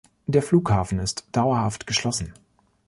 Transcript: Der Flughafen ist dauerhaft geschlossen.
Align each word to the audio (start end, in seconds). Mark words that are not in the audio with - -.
Der 0.25 0.41
Flughafen 0.41 0.97
ist 0.97 1.27
dauerhaft 1.31 1.85
geschlossen. 1.85 2.33